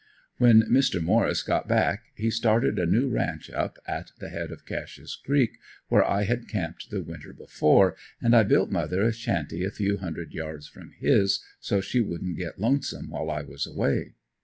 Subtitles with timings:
[0.37, 0.99] When Mr.
[0.99, 5.59] Morris got back he started a new ranch up at the head of Cashe's creek,
[5.89, 9.97] where I had camped the winter before and I built mother a shanty a few
[9.97, 14.15] hundred yards from his, so she wouldn't get lonesome while I was away.